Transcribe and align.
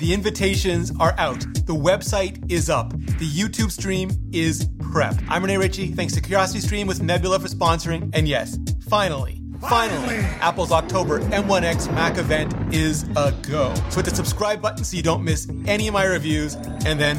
The 0.00 0.14
invitations 0.14 0.90
are 0.98 1.14
out. 1.18 1.40
The 1.40 1.74
website 1.74 2.50
is 2.50 2.70
up. 2.70 2.88
The 2.90 3.28
YouTube 3.28 3.70
stream 3.70 4.10
is 4.32 4.66
prep. 4.78 5.14
I'm 5.28 5.44
Rene 5.44 5.58
Ritchie. 5.58 5.88
Thanks 5.88 6.14
to 6.14 6.22
Curiosity 6.22 6.60
Stream 6.60 6.86
with 6.86 7.02
Nebula 7.02 7.38
for 7.38 7.48
sponsoring. 7.48 8.10
And 8.14 8.26
yes, 8.26 8.58
finally, 8.88 9.42
finally, 9.68 10.16
Apple's 10.40 10.72
October 10.72 11.20
M1X 11.20 11.92
Mac 11.92 12.16
event 12.16 12.54
is 12.74 13.02
a 13.14 13.32
go. 13.42 13.74
So 13.90 13.96
hit 13.96 14.06
the 14.06 14.14
subscribe 14.14 14.62
button 14.62 14.84
so 14.84 14.96
you 14.96 15.02
don't 15.02 15.22
miss 15.22 15.46
any 15.66 15.86
of 15.86 15.92
my 15.92 16.04
reviews. 16.04 16.54
And 16.54 16.98
then 16.98 17.18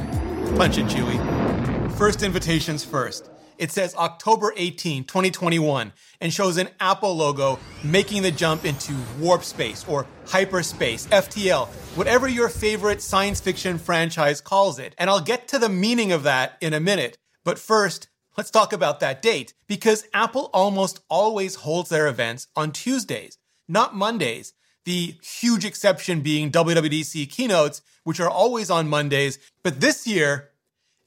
punch 0.58 0.80
it, 0.80 0.88
Chewy. 0.88 1.20
First 2.00 2.24
invitations 2.24 2.84
first. 2.84 3.30
It 3.62 3.72
says 3.72 3.94
October 3.94 4.56
18, 4.58 5.04
2021, 5.04 5.94
and 6.20 6.34
shows 6.34 6.58
an 6.58 6.70
Apple 6.80 7.16
logo 7.16 7.60
making 7.84 8.24
the 8.24 8.32
jump 8.32 8.66
into 8.66 8.96
warp 9.20 9.44
space 9.44 9.86
or 9.88 10.08
hyperspace, 10.26 11.06
FTL, 11.06 11.68
whatever 11.96 12.28
your 12.28 12.50
favorite 12.50 13.04
science 13.04 13.40
fiction 13.40 13.78
franchise 13.78 14.42
calls 14.42 14.80
it. 14.80 14.96
And 14.98 15.12
I'll 15.12 15.22
get 15.22 15.48
to 15.50 15.60
the 15.60 15.70
meaning 15.70 16.12
of 16.12 16.24
that 16.24 16.58
in 16.60 16.74
a 16.74 16.80
minute. 16.80 17.20
But 17.44 17.60
first, 17.60 18.10
let's 18.36 18.50
talk 18.50 18.74
about 18.74 19.00
that 19.02 19.22
date, 19.22 19.54
because 19.68 20.08
Apple 20.12 20.50
almost 20.56 21.02
always 21.08 21.54
holds 21.54 21.90
their 21.92 22.08
events 22.08 22.48
on 22.56 22.72
Tuesdays, 22.72 23.38
not 23.68 23.96
Mondays. 23.96 24.54
The 24.86 25.20
huge 25.22 25.66
exception 25.66 26.22
being 26.22 26.52
WWDC 26.52 27.30
keynotes, 27.30 27.84
which 28.06 28.20
are 28.20 28.28
always 28.28 28.72
on 28.72 28.90
Mondays. 28.90 29.38
But 29.62 29.82
this 29.82 30.08
year, 30.08 30.50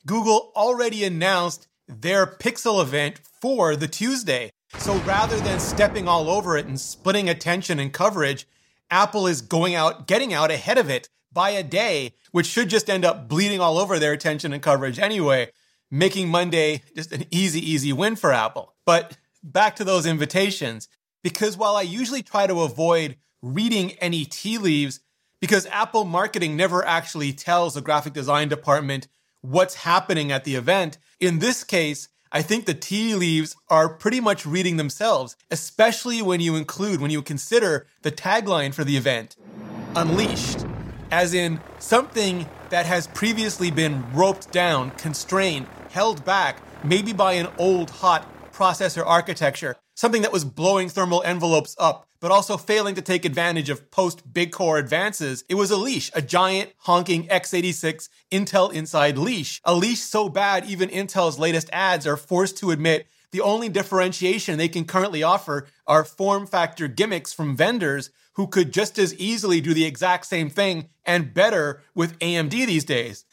Google 0.06 0.52
already 0.54 1.02
announced 1.02 1.66
their 1.88 2.26
Pixel 2.26 2.82
event 2.82 3.20
for 3.40 3.76
the 3.76 3.88
Tuesday. 3.88 4.50
So 4.78 4.96
rather 5.00 5.38
than 5.40 5.60
stepping 5.60 6.08
all 6.08 6.28
over 6.28 6.56
it 6.56 6.66
and 6.66 6.80
splitting 6.80 7.28
attention 7.28 7.78
and 7.78 7.92
coverage, 7.92 8.46
Apple 8.90 9.26
is 9.26 9.40
going 9.40 9.74
out, 9.74 10.06
getting 10.06 10.32
out 10.32 10.50
ahead 10.50 10.78
of 10.78 10.90
it 10.90 11.08
by 11.32 11.50
a 11.50 11.62
day, 11.62 12.14
which 12.32 12.46
should 12.46 12.70
just 12.70 12.90
end 12.90 13.04
up 13.04 13.28
bleeding 13.28 13.60
all 13.60 13.78
over 13.78 13.98
their 13.98 14.12
attention 14.12 14.52
and 14.52 14.62
coverage 14.62 14.98
anyway, 14.98 15.50
making 15.90 16.28
Monday 16.28 16.82
just 16.94 17.12
an 17.12 17.24
easy, 17.30 17.60
easy 17.60 17.92
win 17.92 18.16
for 18.16 18.32
Apple. 18.32 18.74
But 18.84 19.16
back 19.42 19.76
to 19.76 19.84
those 19.84 20.06
invitations, 20.06 20.88
because 21.22 21.56
while 21.56 21.76
I 21.76 21.82
usually 21.82 22.22
try 22.22 22.46
to 22.46 22.62
avoid 22.62 23.16
reading 23.42 23.92
any 23.92 24.24
tea 24.24 24.58
leaves, 24.58 25.00
because 25.40 25.66
Apple 25.66 26.04
marketing 26.04 26.56
never 26.56 26.84
actually 26.84 27.32
tells 27.32 27.74
the 27.74 27.80
graphic 27.80 28.12
design 28.12 28.48
department 28.48 29.08
what's 29.40 29.74
happening 29.74 30.32
at 30.32 30.44
the 30.44 30.54
event, 30.54 30.98
in 31.26 31.38
this 31.38 31.64
case, 31.64 32.08
I 32.32 32.42
think 32.42 32.66
the 32.66 32.74
tea 32.74 33.14
leaves 33.14 33.56
are 33.70 33.88
pretty 33.88 34.20
much 34.20 34.44
reading 34.44 34.76
themselves, 34.76 35.36
especially 35.50 36.20
when 36.20 36.40
you 36.40 36.56
include, 36.56 37.00
when 37.00 37.10
you 37.10 37.22
consider 37.22 37.86
the 38.02 38.10
tagline 38.10 38.74
for 38.74 38.84
the 38.84 38.96
event 38.96 39.36
Unleashed, 39.96 40.66
as 41.12 41.34
in 41.34 41.60
something 41.78 42.48
that 42.70 42.84
has 42.84 43.06
previously 43.06 43.70
been 43.70 44.04
roped 44.12 44.50
down, 44.50 44.90
constrained, 44.92 45.68
held 45.90 46.24
back, 46.24 46.60
maybe 46.82 47.12
by 47.12 47.34
an 47.34 47.46
old 47.58 47.90
hot 47.90 48.26
processor 48.52 49.06
architecture, 49.06 49.76
something 49.94 50.22
that 50.22 50.32
was 50.32 50.44
blowing 50.44 50.88
thermal 50.88 51.22
envelopes 51.22 51.76
up, 51.78 52.08
but 52.24 52.32
also 52.32 52.56
failing 52.56 52.94
to 52.94 53.02
take 53.02 53.26
advantage 53.26 53.68
of 53.68 53.90
post 53.90 54.32
big 54.32 54.50
core 54.50 54.78
advances. 54.78 55.44
It 55.46 55.56
was 55.56 55.70
a 55.70 55.76
leash, 55.76 56.10
a 56.14 56.22
giant 56.22 56.72
honking 56.78 57.28
x86 57.28 58.08
Intel 58.32 58.72
inside 58.72 59.18
leash. 59.18 59.60
A 59.62 59.74
leash 59.74 60.00
so 60.00 60.30
bad, 60.30 60.64
even 60.64 60.88
Intel's 60.88 61.38
latest 61.38 61.68
ads 61.70 62.06
are 62.06 62.16
forced 62.16 62.56
to 62.56 62.70
admit 62.70 63.06
the 63.30 63.42
only 63.42 63.68
differentiation 63.68 64.56
they 64.56 64.68
can 64.68 64.86
currently 64.86 65.22
offer 65.22 65.66
are 65.86 66.02
form 66.02 66.46
factor 66.46 66.88
gimmicks 66.88 67.34
from 67.34 67.58
vendors 67.58 68.08
who 68.36 68.46
could 68.46 68.72
just 68.72 68.98
as 68.98 69.12
easily 69.16 69.60
do 69.60 69.74
the 69.74 69.84
exact 69.84 70.24
same 70.24 70.48
thing 70.48 70.88
and 71.04 71.34
better 71.34 71.82
with 71.94 72.18
AMD 72.20 72.52
these 72.52 72.86
days. 72.86 73.26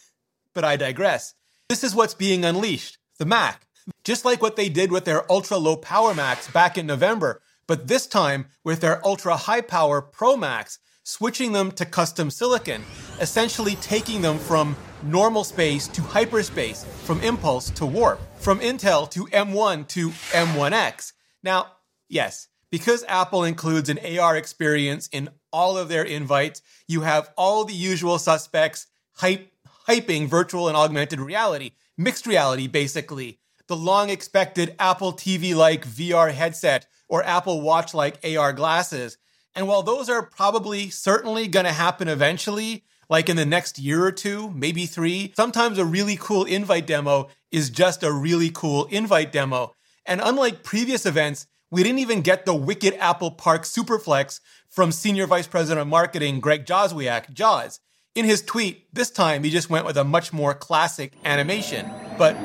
But 0.53 0.65
I 0.65 0.75
digress. 0.75 1.33
This 1.69 1.85
is 1.85 1.95
what's 1.95 2.13
being 2.13 2.43
unleashed 2.43 2.97
the 3.19 3.25
Mac. 3.25 3.65
Just 4.03 4.25
like 4.25 4.41
what 4.41 4.57
they 4.57 4.67
did 4.67 4.91
with 4.91 5.05
their 5.05 5.31
ultra 5.31 5.55
low 5.55 5.77
power 5.77 6.13
Macs 6.13 6.51
back 6.51 6.77
in 6.77 6.85
November, 6.85 7.41
but 7.67 7.87
this 7.87 8.07
time 8.07 8.47
with 8.63 8.81
their 8.81 9.05
ultra 9.05 9.35
high 9.35 9.61
power 9.61 10.01
Pro 10.01 10.35
Max, 10.35 10.79
switching 11.03 11.51
them 11.51 11.71
to 11.71 11.85
custom 11.85 12.29
silicon, 12.29 12.83
essentially 13.19 13.75
taking 13.75 14.21
them 14.21 14.37
from 14.37 14.75
normal 15.03 15.43
space 15.43 15.87
to 15.89 16.01
hyperspace, 16.01 16.85
from 17.03 17.19
impulse 17.21 17.69
to 17.71 17.85
warp, 17.85 18.19
from 18.37 18.59
Intel 18.59 19.09
to 19.11 19.25
M1 19.25 19.87
to 19.89 20.09
M1X. 20.09 21.13
Now, 21.43 21.67
yes, 22.07 22.47
because 22.69 23.03
Apple 23.07 23.43
includes 23.43 23.89
an 23.89 23.99
AR 24.17 24.37
experience 24.37 25.09
in 25.11 25.29
all 25.51 25.77
of 25.77 25.89
their 25.89 26.03
invites, 26.03 26.61
you 26.87 27.01
have 27.01 27.31
all 27.35 27.65
the 27.65 27.73
usual 27.73 28.17
suspects 28.17 28.87
hype, 29.15 29.51
hyping 29.87 30.27
virtual 30.27 30.67
and 30.67 30.77
augmented 30.77 31.19
reality, 31.19 31.71
mixed 31.97 32.25
reality 32.25 32.67
basically, 32.67 33.39
the 33.67 33.75
long 33.75 34.09
expected 34.09 34.75
Apple 34.79 35.13
TV 35.13 35.55
like 35.55 35.87
VR 35.87 36.31
headset 36.31 36.87
or 37.11 37.23
Apple 37.23 37.61
Watch 37.61 37.93
like 37.93 38.25
AR 38.25 38.53
glasses. 38.53 39.17
And 39.53 39.67
while 39.67 39.83
those 39.83 40.09
are 40.09 40.25
probably 40.25 40.89
certainly 40.89 41.49
going 41.49 41.65
to 41.65 41.73
happen 41.73 42.07
eventually, 42.07 42.85
like 43.09 43.27
in 43.27 43.35
the 43.35 43.45
next 43.45 43.77
year 43.77 44.05
or 44.05 44.13
two, 44.13 44.49
maybe 44.51 44.85
three, 44.85 45.33
sometimes 45.35 45.77
a 45.77 45.83
really 45.83 46.15
cool 46.15 46.45
invite 46.45 46.87
demo 46.87 47.27
is 47.51 47.69
just 47.69 48.01
a 48.01 48.11
really 48.11 48.49
cool 48.49 48.85
invite 48.85 49.33
demo. 49.33 49.75
And 50.05 50.21
unlike 50.23 50.63
previous 50.63 51.05
events, 51.05 51.47
we 51.69 51.83
didn't 51.83 51.99
even 51.99 52.21
get 52.21 52.45
the 52.45 52.55
wicked 52.55 52.93
Apple 52.93 53.31
Park 53.31 53.63
Superflex 53.63 54.39
from 54.69 54.93
Senior 54.93 55.27
Vice 55.27 55.47
President 55.47 55.81
of 55.81 55.87
Marketing 55.89 56.39
Greg 56.39 56.65
Joswiak, 56.65 57.33
Jaws. 57.33 57.81
In 58.15 58.23
his 58.23 58.41
tweet, 58.41 58.93
this 58.93 59.11
time 59.11 59.43
he 59.43 59.49
just 59.49 59.69
went 59.69 59.85
with 59.85 59.97
a 59.97 60.05
much 60.05 60.31
more 60.31 60.53
classic 60.53 61.11
animation. 61.25 61.91
But 62.17 62.35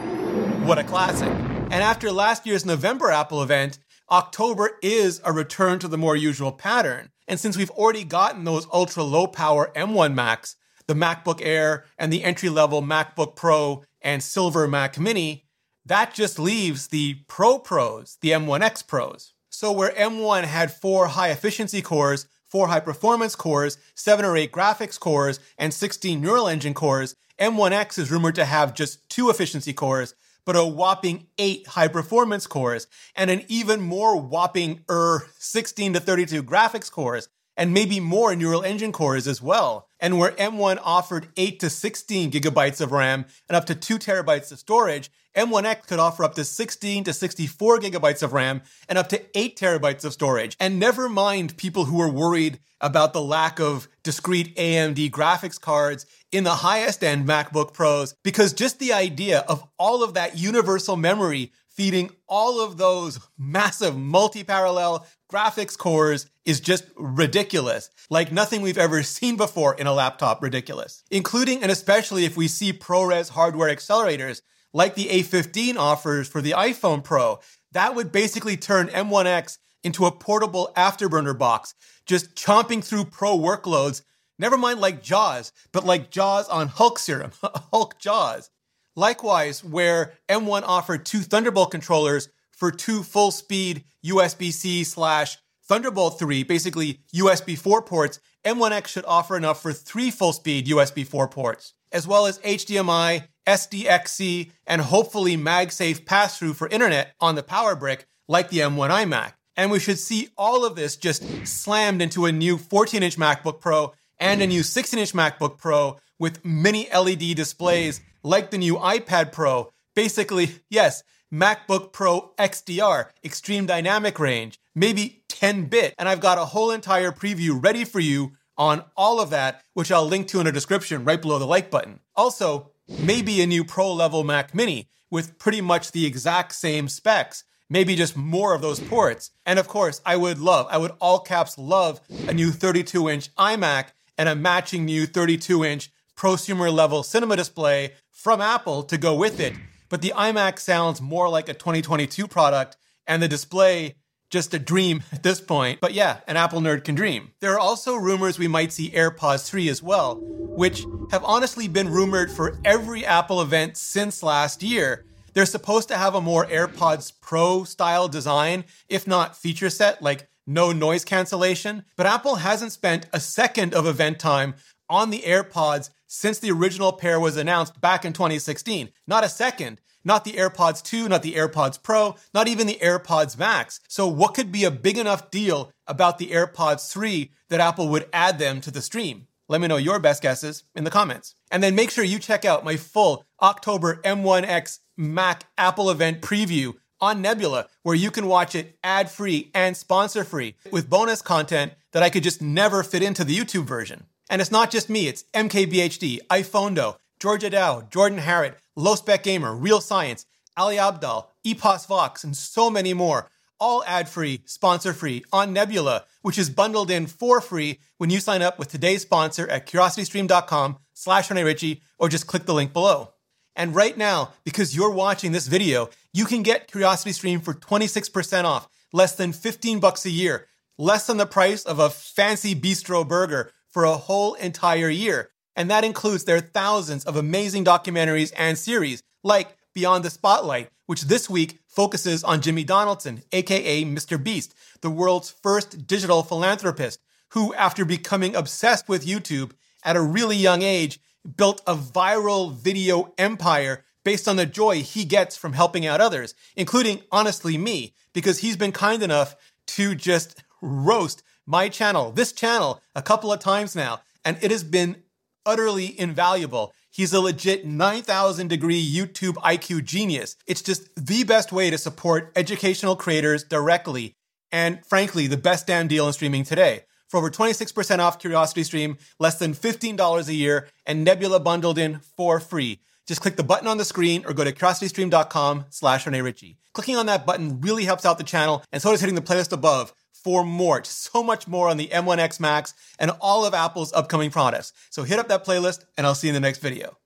what 0.67 0.79
a 0.79 0.85
classic. 0.85 1.29
And 1.29 1.75
after 1.75 2.11
last 2.11 2.47
year's 2.47 2.67
November 2.67 3.13
Apple 3.13 3.43
event, 3.43 3.79
October 4.11 4.79
is 4.83 5.21
a 5.25 5.33
return 5.33 5.81
to 5.81 5.89
the 5.89 5.99
more 5.99 6.15
usual 6.15 6.53
pattern. 6.53 7.11
And 7.27 7.41
since 7.41 7.57
we've 7.57 7.71
already 7.71 8.05
gotten 8.05 8.45
those 8.45 8.69
ultra 8.73 9.03
low 9.03 9.27
power 9.27 9.73
M1 9.75 10.15
Macs, 10.15 10.55
the 10.87 10.95
MacBook 10.95 11.41
Air 11.43 11.85
and 11.99 12.13
the 12.13 12.23
entry 12.23 12.49
level 12.49 12.83
MacBook 12.83 13.35
Pro 13.35 13.83
and 14.01 14.23
Silver 14.23 14.69
Mac 14.69 14.97
Mini, 15.01 15.47
that 15.85 16.15
just 16.15 16.39
leaves 16.39 16.89
the 16.89 17.15
Pro 17.27 17.59
Pros, 17.59 18.17
the 18.21 18.31
M1X 18.31 18.87
Pros. 18.87 19.35
So 19.49 19.73
where 19.73 19.91
M1 19.91 20.45
had 20.45 20.73
four 20.73 21.09
high 21.09 21.31
efficiency 21.31 21.83
cores, 21.83 22.29
four 22.47 22.69
high 22.69 22.81
performance 22.81 23.35
cores, 23.35 23.77
seven 23.97 24.25
or 24.25 24.37
eight 24.37 24.53
graphics 24.53 25.01
cores, 25.01 25.41
and 25.59 25.75
16 25.75 26.21
neural 26.21 26.47
engine 26.47 26.75
cores, 26.75 27.17
M1X 27.41 27.99
is 27.99 28.13
rumored 28.13 28.37
to 28.37 28.45
have 28.45 28.73
just 28.73 29.09
two 29.09 29.31
efficiency 29.31 29.73
cores, 29.73 30.15
but 30.47 30.57
a 30.57 30.65
whopping 30.65 31.27
eight 31.37 31.67
high 31.67 31.89
performance 31.89 32.47
cores 32.47 32.87
and 33.15 33.31
an 33.31 33.43
even 33.49 33.83
more 33.83 34.19
whopping 34.19 34.81
er 34.89 35.29
16 35.39 35.93
to 35.93 36.01
32 36.01 36.43
graphics 36.43 36.91
cores 36.91 37.29
and 37.57 37.75
maybe 37.75 38.01
more 38.01 38.35
neural 38.37 38.63
engine 38.63 38.93
cores 38.93 39.27
as 39.27 39.43
well. 39.43 39.89
And 39.99 40.19
where 40.19 40.33
M1 40.33 40.79
offered 40.83 41.29
8 41.37 41.59
to 41.61 41.71
16 41.71 42.31
gigabytes 42.31 42.81
of 42.81 42.93
RAM 42.93 43.25
and 43.49 43.57
up 43.57 43.65
to 43.67 43.75
2 43.75 43.99
terabytes 43.99 44.53
of 44.53 44.59
storage, 44.59 45.11
M1X 45.37 45.87
could 45.87 45.99
offer 45.99 46.25
up 46.25 46.35
to 46.35 46.45
16 46.45 47.05
to 47.05 47.13
64 47.13 47.81
gigabytes 47.81 48.23
of 48.23 48.33
RAM 48.33 48.63
and 48.89 48.99
up 48.99 49.09
to 49.11 49.23
8 49.39 49.57
terabytes 49.57 50.05
of 50.05 50.13
storage. 50.13 50.57
And 50.61 50.79
never 50.79 51.09
mind 51.09 51.57
people 51.57 51.87
who 51.87 52.01
are 52.01 52.11
worried 52.11 52.59
about 52.81 53.13
the 53.13 53.23
lack 53.23 53.59
of 53.59 53.89
discrete 54.03 54.55
AMD 54.57 55.11
graphics 55.11 55.61
cards 55.61 56.07
in 56.33 56.45
the 56.45 56.57
highest 56.57 57.03
end 57.05 57.27
MacBook 57.27 57.73
Pros, 57.73 58.15
because 58.23 58.53
just 58.53 58.79
the 58.79 58.93
idea 58.93 59.41
of 59.49 59.67
all 59.79 60.03
of 60.03 60.15
that 60.15 60.37
universal 60.39 60.97
memory 60.97 61.53
feeding 61.69 62.11
all 62.27 62.61
of 62.61 62.79
those 62.79 63.21
massive 63.39 63.97
multi 63.97 64.43
parallel 64.43 65.07
graphics 65.31 65.77
cores 65.77 66.27
is 66.45 66.61
just 66.61 66.85
ridiculous. 66.97 67.91
Like 68.09 68.33
nothing 68.33 68.63
we've 68.63 68.79
ever 68.79 69.03
seen 69.03 69.37
before 69.37 69.75
in 69.75 69.87
a 69.87 69.93
laptop, 69.93 70.43
ridiculous. 70.43 71.03
Including 71.11 71.63
and 71.63 71.71
especially 71.71 72.25
if 72.25 72.37
we 72.37 72.49
see 72.49 72.73
ProRes 72.73 73.31
hardware 73.31 73.75
accelerators 73.75 74.41
like 74.73 74.95
the 74.95 75.07
A15 75.07 75.77
offers 75.77 76.29
for 76.29 76.41
the 76.41 76.53
iPhone 76.53 77.03
Pro. 77.03 77.41
That 77.73 77.95
would 77.95 78.13
basically 78.13 78.57
turn 78.57 78.89
M1X 78.89 79.59
into 79.83 80.07
a 80.07 80.13
portable 80.13 80.73
afterburner 80.77 81.37
box, 81.37 81.75
just 82.07 82.35
chomping 82.35 82.83
through 82.83 83.05
pro 83.07 83.39
workloads. 83.39 84.03
Never 84.39 84.59
mind 84.59 84.81
like 84.81 85.03
Jaws, 85.03 85.53
but 85.73 85.85
like 85.85 86.11
Jaws 86.11 86.49
on 86.49 86.69
Hulk 86.69 86.99
serum, 86.99 87.33
Hulk 87.73 87.99
Jaws. 87.99 88.51
Likewise, 88.95 89.63
where 89.63 90.15
M1 90.29 90.63
offered 90.65 91.05
two 91.05 91.21
Thunderbolt 91.21 91.71
controllers 91.71 92.29
for 92.51 92.71
two 92.71 93.03
full 93.03 93.31
speed 93.31 93.85
USB 94.05 94.53
C 94.53 94.85
slash 94.85 95.39
Thunderbolt 95.69 96.19
3, 96.19 96.45
basically 96.45 97.01
USB 97.15 97.59
4 97.59 97.83
ports, 97.83 98.21
M1X 98.45 98.87
should 98.87 99.05
offer 99.07 99.37
enough 99.37 99.61
for 99.61 99.73
three 99.73 100.11
full 100.11 100.33
speed 100.33 100.67
USB 100.67 101.07
4 101.07 101.29
ports, 101.29 101.75
as 101.91 102.07
well 102.07 102.27
as 102.27 102.39
HDMI, 102.41 103.27
SDXC, 103.47 104.53
and 104.67 104.81
hopefully 104.81 105.37
MagSafe 105.37 106.07
pass 106.07 106.39
through 106.39 106.55
for 106.55 106.69
Ethernet 106.69 107.07
on 107.21 107.35
the 107.35 107.43
power 107.43 107.75
brick 107.75 108.07
like 108.29 108.49
the 108.51 108.59
M1 108.59 108.91
iMac. 108.91 109.33
And 109.57 109.71
we 109.71 109.81
should 109.81 109.99
see 109.99 110.29
all 110.37 110.65
of 110.65 110.77
this 110.77 110.97
just 110.97 111.47
slammed 111.47 112.03
into 112.03 112.27
a 112.27 112.33
new 112.33 112.59
14 112.59 113.03
inch 113.03 113.17
MacBook 113.17 113.61
Pro 113.61 113.93
and 114.19 114.41
a 114.41 114.45
mm-hmm. 114.45 114.51
new 114.51 114.63
16 114.63 114.99
inch 114.99 115.13
MacBook 115.13 115.59
Pro 115.59 115.99
with 116.19 116.45
mini 116.45 116.89
LED 116.95 117.37
displays 117.37 118.01
like 118.23 118.51
the 118.51 118.59
new 118.59 118.77
iPad 118.77 119.33
Pro. 119.33 119.71
Basically, 119.95 120.51
yes, 120.69 121.03
MacBook 121.33 121.93
Pro 121.93 122.33
XDR, 122.39 123.07
Extreme 123.25 123.67
Dynamic 123.67 124.19
Range, 124.19 124.59
maybe 124.75 125.23
10 125.29 125.67
bit. 125.67 125.95
And 125.99 126.09
I've 126.09 126.21
got 126.21 126.39
a 126.39 126.47
whole 126.47 126.71
entire 126.71 127.13
preview 127.13 127.63
ready 127.63 127.85
for 127.85 128.01
you 128.01 128.33
on 128.57 128.85
all 128.97 129.21
of 129.21 129.31
that, 129.31 129.63
which 129.75 129.93
I'll 129.93 130.07
link 130.07 130.29
to 130.29 130.41
in 130.41 130.47
the 130.47 130.53
description 130.53 131.05
right 131.05 131.21
below 131.21 131.39
the 131.39 131.47
like 131.47 131.71
button. 131.71 132.01
Also, 132.15 132.71
maybe 132.89 133.41
a 133.41 133.47
new 133.47 133.65
pro 133.65 133.93
level 133.93 134.25
Mac 134.25 134.55
Mini 134.55 134.89
with 135.11 135.39
pretty 135.39 135.61
much 135.61 135.93
the 135.93 136.07
exact 136.07 136.55
same 136.55 136.89
specs, 136.89 137.45
maybe 137.69 137.97
just 137.97 138.17
more 138.17 138.55
of 138.55 138.63
those 138.63 138.81
ports. 138.81 139.31
And 139.45 139.59
of 139.59 139.69
course, 139.69 140.01
I 140.07 140.17
would 140.17 140.39
love, 140.39 140.67
I 140.71 140.79
would 140.79 140.93
all 141.01 141.21
caps 141.21 141.59
love 141.59 142.01
a 142.29 142.35
new 142.35 142.51
32 142.51 143.09
inch 143.09 143.35
iMac 143.37 143.87
and 144.19 144.29
a 144.29 144.35
matching 144.35 144.85
new 144.85 145.07
32 145.07 145.65
inch 145.65 145.91
prosumer 146.17 146.73
level 146.73 147.03
cinema 147.03 147.37
display 147.37 147.93
from 148.11 148.41
Apple 148.41 148.83
to 148.85 148.97
go 148.97 149.15
with 149.15 149.39
it. 149.41 149.55
But 149.89 150.03
the 150.03 150.13
iMac 150.17 150.59
sounds 150.59 151.01
more 151.01 151.29
like 151.29 151.49
a 151.49 151.55
2022 151.55 152.27
product, 152.27 152.77
and 153.07 153.23
the 153.23 153.29
display 153.29 153.97
just 154.31 154.55
a 154.55 154.59
dream 154.59 155.03
at 155.13 155.23
this 155.23 155.41
point. 155.41 155.81
But 155.81 155.95
yeah, 155.95 156.21
an 156.27 156.37
Apple 156.37 156.61
nerd 156.61 156.85
can 156.85 156.95
dream. 156.95 157.33
There 157.41 157.53
are 157.53 157.59
also 157.59 157.95
rumors 157.95 158.39
we 158.39 158.49
might 158.49 158.73
see 158.73 158.91
AirPods 158.91 159.49
3 159.49 159.69
as 159.69 159.83
well, 159.83 160.19
which 160.21 160.85
have 161.11 161.25
honestly 161.25 161.69
been 161.69 161.91
rumored 161.91 162.31
for 162.31 162.59
every 162.65 163.05
Apple 163.05 163.41
event 163.41 163.77
since 163.77 164.23
last 164.23 164.63
year. 164.63 165.05
They're 165.35 165.47
supposed 165.47 165.89
to 165.89 165.99
have 165.99 166.15
a 166.15 166.21
more 166.21 166.47
AirPods 166.47 167.13
Pro 167.21 167.65
style 167.65 168.09
design, 168.09 168.65
if 168.89 169.07
not 169.07 169.37
feature 169.37 169.71
set, 169.71 170.01
like 170.01 170.29
no 170.47 170.73
noise 170.73 171.05
cancellation. 171.05 171.85
But 171.97 172.07
Apple 172.07 172.37
hasn't 172.37 172.73
spent 172.73 173.07
a 173.13 173.21
second 173.21 173.75
of 173.75 173.87
event 173.87 174.19
time 174.19 174.55
on 174.89 175.11
the 175.11 175.23
AirPods 175.23 175.91
since 176.07 176.39
the 176.39 176.51
original 176.51 176.93
pair 176.93 177.19
was 177.19 177.37
announced 177.37 177.81
back 177.81 178.05
in 178.05 178.13
2016. 178.13 178.91
Not 179.07 179.25
a 179.25 179.29
second. 179.29 179.81
Not 180.05 180.25
the 180.25 180.35
AirPods 180.35 180.85
2, 180.85 181.09
not 181.09 181.25
the 181.25 181.35
AirPods 181.35 181.83
Pro, 181.83 182.15
not 182.33 182.47
even 182.47 182.69
the 182.69 182.79
AirPods 182.81 183.37
Max. 183.37 183.81
So, 183.89 184.07
what 184.07 184.35
could 184.35 184.53
be 184.53 184.63
a 184.63 184.71
big 184.71 184.99
enough 184.99 185.33
deal 185.33 185.73
about 185.89 186.19
the 186.19 186.29
AirPods 186.29 186.89
3 186.93 187.33
that 187.49 187.59
Apple 187.59 187.89
would 187.89 188.09
add 188.13 188.39
them 188.39 188.61
to 188.61 188.71
the 188.71 188.81
stream? 188.81 189.27
Let 189.49 189.61
me 189.61 189.67
know 189.67 189.79
your 189.79 189.99
best 189.99 190.23
guesses 190.23 190.63
in 190.77 190.85
the 190.85 190.93
comments. 190.93 191.35
And 191.51 191.61
then 191.61 191.75
make 191.75 191.91
sure 191.91 192.05
you 192.05 192.21
check 192.21 192.45
out 192.45 192.65
my 192.65 192.77
full 192.77 193.25
October 193.43 193.97
M1X 194.03 194.79
Mac 194.97 195.45
Apple 195.59 195.91
event 195.91 196.23
preview 196.23 196.75
on 197.01 197.23
Nebula, 197.23 197.69
where 197.83 197.95
you 197.95 198.11
can 198.11 198.27
watch 198.27 198.55
it 198.55 198.79
ad 198.83 199.11
free 199.11 199.51
and 199.55 199.77
sponsor 199.77 200.25
free 200.25 200.55
with 200.71 200.91
bonus 200.91 201.23
content 201.23 201.73
that 201.93 202.03
I 202.03 202.11
could 202.11 202.23
just 202.23 202.43
never 202.43 202.83
fit 202.83 203.03
into 203.03 203.25
the 203.25 203.37
YouTube 203.37 203.65
version. 203.65 204.05
And 204.29 204.41
it's 204.41 204.51
not 204.51 204.71
just 204.71 204.91
me, 204.91 205.09
it's 205.09 205.25
MKBHD, 205.35 206.27
iPhonedo, 206.29 206.97
Georgia 207.21 207.51
Dow, 207.51 207.83
Jordan 207.91 208.19
Harrod, 208.19 208.57
Low 208.75 208.95
Spec 208.95 209.23
Gamer, 209.23 209.55
Real 209.55 209.81
Science, 209.81 210.27
Ali 210.57 210.77
Abdaal, 210.77 211.27
Epos 211.45 211.87
Vox, 211.87 212.25
and 212.25 212.37
so 212.37 212.71
many 212.71 212.93
more. 212.93 213.29
All 213.59 213.83
ad 213.85 214.09
free, 214.09 214.43
sponsor 214.45 214.93
free 214.93 215.25
on 215.33 215.53
Nebula, 215.53 216.05
which 216.23 216.39
is 216.39 216.51
bundled 216.51 216.91
in 216.91 217.07
for 217.07 217.41
free 217.41 217.79
when 217.97 218.11
you 218.11 218.21
sign 218.21 218.43
up 218.43 218.59
with 218.59 218.69
today's 218.69 219.03
sponsor 219.03 219.49
at 219.49 219.67
curiositystream.com 219.67 220.79
slash 220.93 221.31
Rene 221.31 221.43
Ritchie 221.43 221.83
or 221.99 222.09
just 222.09 222.27
click 222.27 222.45
the 222.45 222.55
link 222.55 222.73
below. 222.73 223.13
And 223.55 223.75
right 223.75 223.97
now, 223.97 224.33
because 224.45 224.77
you're 224.77 224.91
watching 224.91 225.33
this 225.33 225.47
video, 225.47 225.89
you 226.17 226.25
can 226.25 226.43
get 226.43 226.71
CuriosityStream 226.71 227.45
for 227.45 227.53
26% 227.53 228.45
off, 228.45 228.71
less 228.91 229.15
than 229.15 229.35
15 229.35 229.81
bucks 229.81 230.07
a 230.07 230.11
year, 230.11 230.47
less 230.79 231.07
than 231.07 231.19
the 231.19 231.27
price 231.27 231.63
of 231.65 231.79
a 231.79 231.91
fancy 231.91 232.55
bistro 232.55 233.07
burger 233.07 233.51
for 233.69 233.85
a 233.85 233.99
whole 233.99 234.33
entire 234.35 234.89
year. 234.89 235.29
And 235.55 235.71
that 235.71 235.85
includes 235.85 236.25
their 236.25 236.41
thousands 236.41 237.05
of 237.05 237.17
amazing 237.17 237.67
documentaries 237.67 238.33
and 238.35 238.57
series, 238.57 239.03
like 239.23 239.59
Beyond 239.75 240.07
the 240.07 240.11
Spotlight, 240.11 240.71
which 240.87 241.03
this 241.03 241.29
week 241.29 241.59
focuses 241.67 242.25
on 242.25 242.41
Jimmy 242.41 242.65
Donaldson, 242.65 243.23
aka 243.33 243.85
Mr. 243.85 244.23
Beast, 244.23 244.55
the 244.81 244.91
world's 244.91 245.31
first 245.31 245.87
digital 245.87 246.23
philanthropist, 246.23 246.99
who, 247.33 247.53
after 247.53 247.85
becoming 247.85 248.35
obsessed 248.35 248.89
with 248.89 249.07
YouTube 249.07 249.53
at 249.85 249.97
a 249.97 250.01
really 250.01 250.37
young 250.37 250.63
age, 250.63 250.99
built 251.37 251.61
a 251.67 251.75
viral 251.77 252.55
video 252.55 253.13
empire 253.19 253.85
based 254.07 254.29
on 254.29 254.37
the 254.37 254.47
joy 254.47 254.83
he 254.83 255.05
gets 255.05 255.37
from 255.37 255.55
helping 255.55 255.85
out 255.85 256.01
others, 256.01 256.33
including, 256.55 257.03
honestly, 257.11 257.59
me, 257.59 257.93
because 258.13 258.39
he's 258.39 258.57
been 258.57 258.71
kind 258.71 259.03
enough 259.03 259.35
to 259.67 259.97
just 259.97 260.45
roast 260.63 261.25
my 261.45 261.69
channel, 261.69 262.13
this 262.13 262.31
channel, 262.33 262.81
a 262.95 263.03
couple 263.03 263.33
of 263.33 263.41
times 263.41 263.75
now, 263.75 264.01
and 264.25 264.39
it 264.41 264.53
has 264.53 264.63
been 264.63 265.03
utterly 265.45 265.99
invaluable. 265.99 266.73
He's 266.89 267.13
a 267.13 267.21
legit 267.21 267.67
9,000 267.67 268.47
degree 268.47 268.81
YouTube 268.81 269.35
IQ 269.39 269.85
genius. 269.85 270.37
It's 270.47 270.63
just 270.63 270.89
the 270.95 271.25
best 271.25 271.51
way 271.51 271.69
to 271.71 271.77
support 271.77 272.31
educational 272.37 272.95
creators 272.95 273.43
directly, 273.43 274.15
and 274.53 274.87
frankly, 274.87 275.27
the 275.27 275.37
best 275.37 275.67
damn 275.67 275.89
deal 275.89 276.07
in 276.07 276.13
streaming 276.13 276.45
today. 276.45 276.85
For 277.09 277.17
over 277.17 277.29
26% 277.29 277.99
off 277.99 278.21
Curiosity 278.21 278.63
Stream, 278.63 278.99
less 279.19 279.41
than 279.41 279.53
$15 279.53 280.29
a 280.29 280.35
year, 280.35 280.69
and 280.87 281.03
Nebula 281.03 281.41
bundled 281.41 281.77
in 281.77 281.99
for 282.17 282.39
free. 282.39 282.79
Just 283.07 283.21
click 283.21 283.37
the 283.37 283.45
button 283.45 283.69
on 283.69 283.79
the 283.79 283.85
screen 283.85 284.25
or 284.27 284.33
go 284.33 284.45
to 284.45 284.53
curiositystream.com 284.53 285.67
slash 285.71 286.07
Rene 286.07 286.21
Ritchie. 286.21 286.59
Clicking 286.73 286.97
on 286.97 287.07
that 287.07 287.25
button 287.25 287.61
really 287.61 287.85
helps 287.85 288.05
out 288.05 288.19
the 288.19 288.25
channel, 288.25 288.63
and 288.73 288.83
so 288.83 288.91
does 288.91 289.01
hitting 289.01 289.15
the 289.15 289.21
playlist 289.21 289.53
above 289.53 289.95
for 290.27 290.45
more, 290.45 290.83
so 290.83 291.23
much 291.23 291.47
more 291.47 291.69
on 291.69 291.77
the 291.77 291.87
M1X 291.87 292.41
Max 292.41 292.75
and 292.99 293.13
all 293.21 293.45
of 293.45 293.55
Apple's 293.55 293.93
upcoming 293.93 294.31
products. 294.31 294.73
So 294.91 295.05
hit 295.05 295.21
up 295.21 295.29
that 295.29 295.45
playlist 295.45 295.85
and 295.97 296.05
I'll 296.05 296.17
see 296.17 296.27
you 296.27 296.33
in 296.33 296.35
the 296.35 296.41
next 296.41 296.59
video. 296.59 296.97